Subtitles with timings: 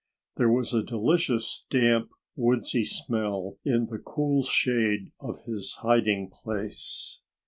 [0.37, 7.21] There was a delicious, damp, woodsy smell in the cool shade of his hiding place.